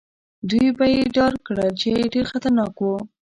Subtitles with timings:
[0.49, 2.95] دوی به يې ډار کړل، چې ډېر خطرناک وو.